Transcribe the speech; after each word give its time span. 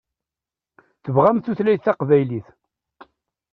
Tebɣam 1.03 1.37
tutlayt 1.39 1.83
taqbaylit. 1.85 2.47